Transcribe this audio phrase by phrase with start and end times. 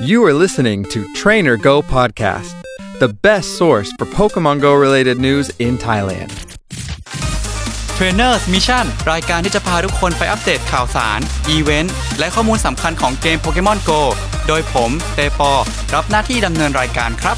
[0.00, 2.54] You are listening to Trainer Go Podcast,
[3.00, 6.30] the best source for Pokemon Go related news in Thailand.
[7.96, 14.00] Trainers Mission รายการที่จะพาทุกคนไปอัปเดตข่าวสาร อีเวนต์ และข้อมูลสำคัญของเกม Pokemon Go
[14.48, 15.52] โดยผมเตปอ
[15.94, 17.36] รับหน้าที่ดำเนินรายการครับ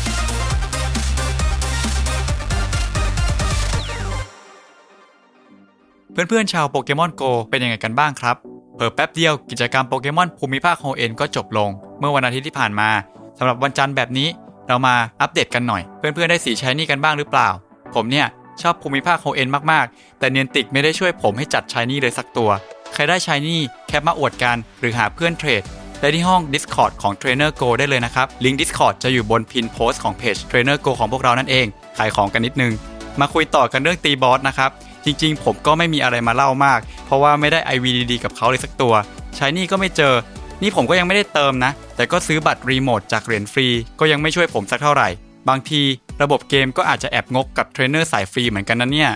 [6.12, 8.36] เพื่อนๆชาวโปเกมอนโกเป็นยังไงกันบ้างครับ
[8.76, 12.88] เผลอแป๊บเดียวกิจกรรมโปเกมอนภูมิภาคโฮเอ็นก็จบลง เมื่อวันอาทิตย์ที่ผ่านมา
[13.38, 14.28] สำหรับวันจันทร์แบบนี้
[14.68, 17.48] เรามาอัปเดตกันหน่อย เพื่อนๆได้สี shiny กันบ้างหรือเปล่า
[17.94, 18.26] ผมเนี่ย
[18.62, 22.50] ชอบภูมิภาคโฮเอ็นมากๆ แต่ Niantic ไม่ได้ช่วยผมให้จับ shiny เลยสักตัว
[22.92, 25.62] ใครได้ shiny แคปมาอวดกันหรือหาเพื่อน trade
[26.00, 31.66] ได้ที่ห้อง Discord ของ Trainer Go ได้เลยนะครับ ลิงก์ Discord จะอยู่บน pin post ของเพจ Trainer Go ของพวกเรานั่นเอง
[31.98, 32.72] ขายของกันนิดนึง
[33.20, 34.70] มาคุยต่อกันเรื่องตีบอสนะครับ
[35.04, 38.94] จริงๆ ผมก็ไม่มีอะไรมาเล่ามาก เพราะว่าไม่ได้ IV ดีๆกับเขาเลยสักตัว
[39.36, 40.14] shiny ก็ไม่เจอ
[40.62, 43.66] นี่ผมก็ยังไม่ได้เติมนะ แต่ก็ซื้อบัตรรีโมทจากเหรียญฟรี
[44.00, 45.08] ก็ยังไม่ช่วยผมสักเท่าไหร่
[45.48, 45.82] บางที
[46.22, 49.10] ระบบเกมก็อาจจะแอบงกกับเทรนเนอร์สายฟรีเหมือนกันนะเนี่ย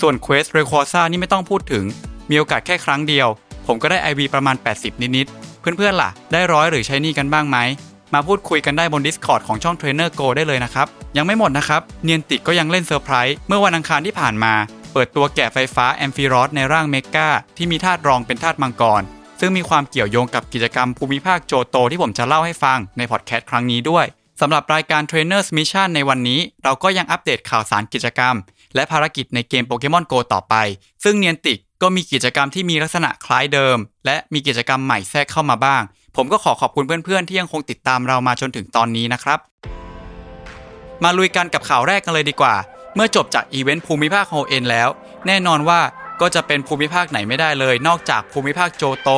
[0.00, 1.84] ส่วน Quest r e q u a s a นี่ไม่ต้องพูดถึง
[2.30, 3.28] มีโอกาสแค่ครั้งเดียว
[3.66, 7.58] ผมก็ได้ IV ประมาณ 80 นิดๆ เพื่อนๆล่ะ ได้ร้อยหรือ shiny กันบ้างไหม
[8.14, 14.54] มาพูดคุยกันได้บน Discord ของช่อง Trainer Go ได้เลยนะครับ ยังไม่หมดนะครับ Niantic ก็ยังเล่นเซอร์ไพรส์เมื่อวันอังคารที่ผ่านมา
[14.92, 19.02] เปิดตัวแกะไฟฟ้า Ampharos ในร่าง Mega ที่มีธาตุรองเป็นธาตุมังกร
[19.40, 24.06] ซึ่งมีความเกี่ยวโยงกับกิจกรรมภูมิภาคโจโตที่ผมจะเล่าให้ฟังในพอดแคสต์ครั้งนี้ด้วย
[24.40, 28.34] สำหรับรายการ Trainers Mission ในวันนี้ เราก็ยังอัปเดตข่าวสารกิจกรรม
[28.74, 30.54] และภารกิจในเกมโปเกมอนโกต่อไป
[31.04, 35.82] ซึ่ง Niantic ก็มีกิจกรรมที่มีลักษณะคล้ายเดิม และมีกิจกรรมใหม่แทรกเข้ามาบ้าง
[36.16, 39.38] ผมก็ขอขอบคุณเพื่อนๆ ที่ยังคงติดตามเรามาจนถึงตอนนี้นะครับ
[41.02, 42.54] มาลุยกันกับข่าวแรกกันเลยดีกว่า
[42.94, 44.88] เมื่อจบจากอีเวนต์ภูมิภาคโฮเอ็นแล้ว
[45.26, 45.80] แน่นอนว่า
[46.20, 49.10] ก็จะเป็นภูมิภาคไหนไม่ได้เลย นอกจากภูมิภาคโจโต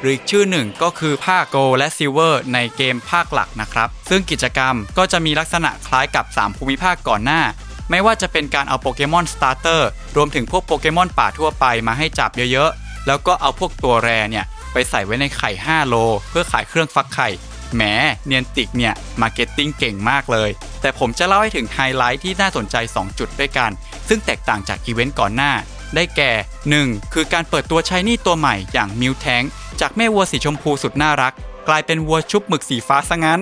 [0.00, 7.42] หรืออีกชื่อหนึ่งก็คือภาค Gold และ Silver ในเกมภาคหลักนะครับ ซึ่งกิจกรรมก็จะมีลักษณะคล้ายกับ 3 ภูมิภาคก่อนหน้า
[7.90, 15.94] ไม่ว่าจะเป็นการเอาโปเกมอน starter รวมถึงพวกโปเกมอนป่าทั่วไปมาให้จับเยอะๆ แล้วก็เอาพวกตัว rare เนี่ยไปใส่ไว้ในไข่ 5 โล
[16.30, 17.28] เพื่อขายเครื่องฟักไข่
[17.74, 17.82] แหม
[18.26, 23.70] Niantic เนี่ย marketing เก่งมากเลย แต่ผมจะเล่าให้ถึงไฮไลท์ที่น่าสนใจ 2 จุดด้วยกัน
[24.08, 25.52] ซึ่งแตกต่างจากอีเวนต์ก่อนหน้า
[25.94, 26.32] ได้แก่
[26.72, 27.14] 1.
[27.14, 29.42] คือการเปิดตัว shiny ตัวใหม่อย่าง Miltank
[29.80, 31.34] จากแม่วัวสีชมพูสุดน่ารัก
[31.68, 33.40] กลายเป็นวัวชุบหมึกสีฟ้าซะงั้น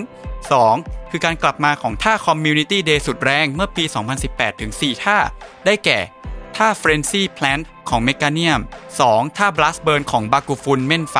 [0.55, 1.11] 2.
[1.11, 3.83] คือการกลับมาของท่า Community Day สุดแรงเมื่อปี
[4.23, 5.17] 2018 ถึง 4 ท่า
[5.65, 5.99] ได้แก่
[6.57, 8.61] ท่า Frenzy Plant ของ m e g a n i u m
[8.99, 9.37] 2.
[9.37, 11.17] ท่า Blast Burn ของบากูฟุนเม่นไฟ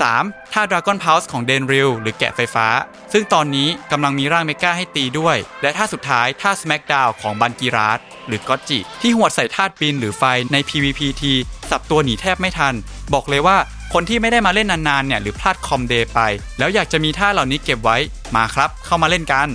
[0.00, 0.52] 3.
[0.52, 2.66] ท่า Dragon Pulse ของเดนริลหรือแกะไฟฟ้า
[3.12, 11.22] ซึ่งตอนนี้กำลังมีร่างเมกาให้ตีด้วย และท่าสุดท้ายท่า Smackdown ของบันกีราสหรือก็จิที่หวดใส่ธาตุปินหรือไฟใน PVPT
[11.70, 12.74] สับตัวหนีแทบไม่ทัน
[13.14, 13.56] บอกเลยว่า
[13.92, 16.20] คนที่ไม่ได้มาเล่นนานๆเนี่ยหรือพลาดคอมเดย์ไป
[16.58, 17.96] แล้วอยากจะมีท่าเหล่านี้เก็บไว้
[18.36, 19.48] มาครับ เข้ามาเล่นกัน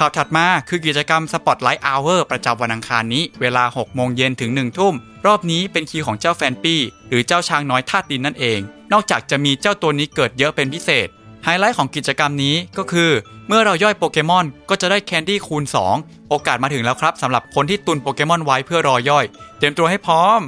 [0.00, 4.94] ข่าวถัดมาคือกิจกรรม Spotlight Hour ประจำวันอังคารนี้ เวลา 6 โมงเย็นถึง 1 ทุ่ม
[5.26, 8.60] รอบนี้เป็นคิวของเจ้าแฟนปี้หรือเจ้าช้างน้อยธาตุดินนั่นเอง
[8.92, 11.08] นอกจากจะมีเจ้าตัวนี้เกิดเยอะเป็นพิเศษ
[11.44, 13.10] ไฮไลท์ของกิจกรรมนี้ก็คือ
[13.48, 15.64] เมื่อเราย่อยโปเกมอนก็จะได้แคนดี้คูณ
[15.96, 19.24] 2 โอกาสมาถึงแล้วครับสำหรับคนที่ตุนโปเกมอนไว้เพื่อรอย่อย
[19.58, 20.40] เตรียมตัวให้พร้อม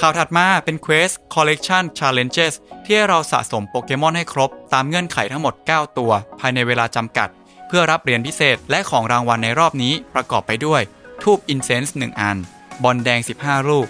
[0.00, 2.54] ข่าวถัดมาเป็น Quest Collection Challenges
[2.84, 6.10] ที่ให้เราสะสมโปเกมอนให้ครบ ตามเงื่อนไขทั้งหมด 9 ตัว
[6.40, 7.30] ภายในเวลาจำกัด
[7.66, 10.82] เพื่อรับเหรียญพิเศษและของรางวัลในรอบนี้ประกอบไปด้วย
[11.22, 12.36] ธูป Incense 1อัน
[12.82, 13.86] บอลแดง 15 ลูก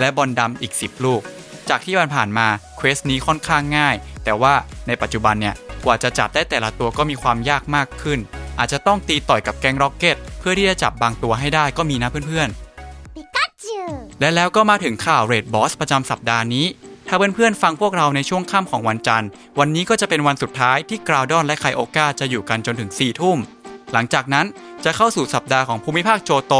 [0.00, 1.22] และบอลดำอีก 10 ลูก
[1.68, 3.94] จากที่ผ่านๆมา quest นี้ค่อนข้างง่าย
[4.24, 4.54] แต่ว่า
[4.86, 8.18] ในปัจจุบันเนี่ยกว่าจะจับได้แต่ละตัวก็มีความยากมากขึ้น
[8.58, 16.66] อาจจะต้องตีต่อยกับแก๊ง Rocket เพื่อที่จะจับบางตัวให้ได้ก็มีนะเพื่อนๆและแล้วก็มาถึงข่าว raid boss ประจำสัปดาห์นี้
[17.10, 23.38] ถ้าเพื่อนๆฟังพวกเราในช่วงค่ำของวันจันทร์ วันนี้ก็จะเป็นวันสุดท้ายที่กราวดอนและไคโอกาจะอยู่กันจนถึง4ทุ่ม
[23.92, 24.46] หลังจากนั้น
[24.84, 26.54] จะเข้าสู่สัปดาห์ของภูมิภาคโจโต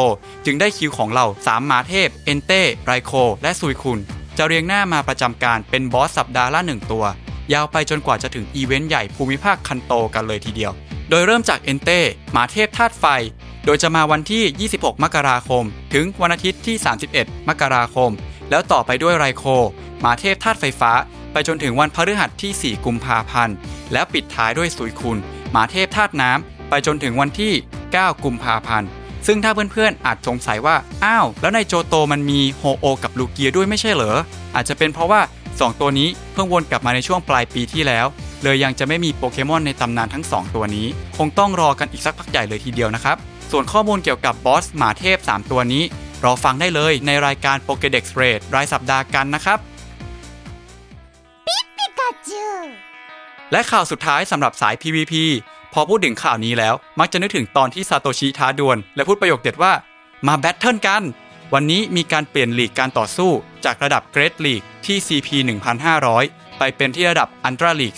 [0.45, 3.13] จึงได้คิวของเรา3หมาเทพ เอนเต้ ไรโค
[3.43, 3.99] และซุยคุน
[4.39, 7.05] จะเรียงหน้ามาประจำการเป็นบอสสัปดาห์ละหนึ่งตัว
[7.53, 10.73] ยาวไปจนกว่าจะถึงอีเวนต์ใหญ่ภูมิภาคคันโตกันเลยทีเดียว
[11.11, 12.01] โดยเริ่มจากเอนเต้
[12.33, 13.05] หมาเทพธาตุไฟ
[13.67, 16.77] โดยจะมาวันที่ 26 มกราคม ถึงวันอาทิตย์ที่
[17.13, 18.11] 31 มกราคม
[18.51, 19.45] แล้วต่อไปด้วยไรโค
[20.01, 20.93] หมาเทพธาตุไฟฟ้า
[21.33, 23.55] ไปจนถึงวันพฤหัสที่ 4 กุมภาพันธ์
[23.93, 25.19] แล้วปิดท้ายด้วยสุยคุณ
[25.51, 27.53] หมาเทพธาตุน้ำ ไปจนถึงวันที่
[27.89, 28.89] 9 กุมภาพันธ์
[29.27, 34.19] ซึ่งถ้าเพื่อนๆอาจสงสัยว่า อ้าว แล้วในโจโตมันมีโฮโอ กับลูเกียด้วยไม่ใช่เหรอ
[34.55, 35.21] อาจจะเป็นเพราะว่า
[35.51, 38.07] 2 ตัวนี้เพิ่งวนกลับมาในช่วงปลายปีที่แล้ว
[38.43, 40.87] เลยยังจะไม่มีโปเกมอนในตำนานทั้ง 2 ตัวนี้
[41.17, 43.17] คงต้องรอกันอีกสักพักใหญ่เลยทีเดียวนะครับ
[43.51, 45.83] ส่วนข้อมูลเกี่ยวกับบอสหมาเทพ 3 ตัวนี้
[46.25, 49.59] รอฟังได้เลยในรายการ Pokédex Raid รายสัปดาห์กันนะครับ
[53.53, 55.15] และข่าวสุดท้ายสำหรับสาย PVP
[55.73, 59.73] พอพูดถึงข่าวนี้แล้ว มักจะนึกถึงตอนที่ซาโตชิท้าดวลและพูดประโยคเด็ดว่า
[60.27, 61.03] มา battle กัน
[61.55, 63.31] วันนี้มีการเปลี่ยนลีกการต่อสู้
[63.65, 65.29] จากระดับ Great League ที่ CP
[65.95, 67.93] 1500 ไปเป็นที่ระดับ Ultra League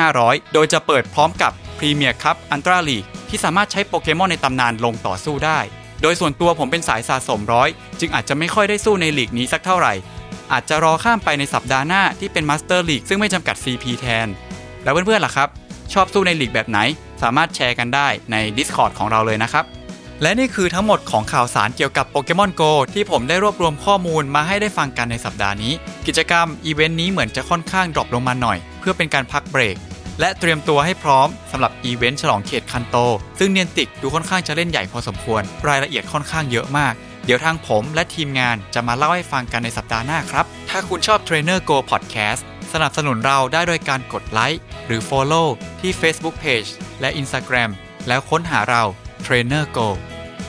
[0.00, 5.60] 2,500 โดยจะเปิดพร้อมกับ Premier Cup Ultra League ที่สามารถใช้โปเกมอนในตำนานลงต่อสู้ได้
[6.02, 7.68] โดยส่วนตัวผมเป็นสายสะสมร้อย
[8.00, 9.94] จึงอาจจะไม่ค่อยได้สู้ในลีกนี้สักเท่าไหร่
[10.52, 14.28] อาจจะรอข้ามไปในสัปดาห์หน้าที่เป็น Master League ซึ่งไม่จำกัด CP แทน
[14.82, 15.48] แล้วเพื่อนๆล่ะครับ
[15.92, 16.78] ชอบสู้ในลีกแบบไหน
[17.22, 19.64] สามารถแชร์กันได้ใน Discord ของเราเลยนะครับ
[20.22, 25.72] และนี่คือทั้งหมดของข่าวสารเกี่ยวกับโปเกมอน Go ที่ผมได้รวบรวมข้อมูลมาให้ได้ฟังกันในสัปดาห์นี้
[26.06, 29.76] กิจกรรมอีเวนต์นี้เหมือนจะค่อนข้าง drop ลงมาหน่อย เพื่อเป็นการพักเบรก
[30.22, 32.96] และเตรียมตัวให้พร้อมสำหรับอีเวนต์ฉลองเขตคันโต
[33.38, 42.42] ซึ่ง Niantic ดูค่อนข้างจะเล่นใหญ่พอสมควร รายละเอียดค่อนข้างเยอะมาก เดี๋ยวทางผมและทีมงานจะมาเล่าให้ฟังกันในสัปดาห์หน้าครับ ถ้าคุณชอบ Trainer Go Podcast
[42.72, 45.48] สนับสนุนเราได้โดยการกดไลค์หรือ Follow
[45.80, 46.70] ที่ Facebook Page
[47.00, 47.70] และ Instagram
[48.08, 48.82] แล้วค้นหาเรา
[49.24, 49.88] Trainer Go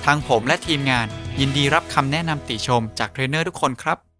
[0.05, 1.07] ทางผมและทีมงาน
[1.39, 4.12] ยินดีรับคำแนะนำติชมจากเทรนเนอร์ทุกคนครับ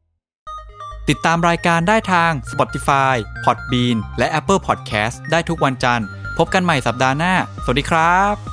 [1.10, 3.16] ติดตามรายการได้ทาง Spotify,
[3.46, 6.08] Podbean และ Apple Podcast ได้ทุกวันจันทร์
[6.38, 7.34] พบกันใหม่สัปดาห์หน้า
[7.64, 8.53] สวัสดีครับ